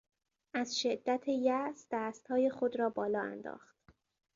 از 0.53 0.79
شدت 0.79 1.27
یاس 1.27 1.87
دستهای 1.91 2.49
خود 2.49 2.79
را 2.79 2.89
بالا 2.89 3.21
انداخت. 3.21 3.77